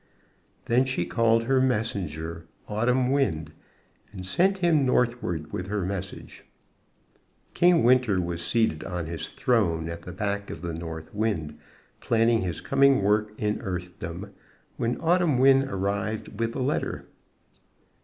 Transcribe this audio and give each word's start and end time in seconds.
Then 0.65 0.85
she 0.85 1.05
called 1.05 1.43
her 1.43 1.61
messenger, 1.61 2.47
Autumn 2.67 3.11
Wind, 3.11 3.51
and 4.11 4.25
sent 4.25 4.57
him 4.57 4.83
northward 4.83 5.53
with 5.53 5.67
her 5.67 5.85
message. 5.85 6.43
King 7.53 7.83
Winter 7.83 8.19
was 8.19 8.43
seated 8.43 8.83
on 8.83 9.05
his 9.05 9.27
throne 9.27 9.87
at 9.89 10.01
the 10.01 10.11
back 10.11 10.49
of 10.49 10.63
the 10.63 10.73
North 10.73 11.13
Wind, 11.13 11.59
planning 11.99 12.41
his 12.41 12.61
coming 12.61 13.03
work 13.03 13.31
in 13.37 13.59
Earthdom, 13.61 14.31
when 14.75 14.97
Autumn 15.01 15.37
Wind 15.37 15.65
arrived 15.65 16.39
with 16.39 16.53
the 16.53 16.61
letter. 16.63 17.05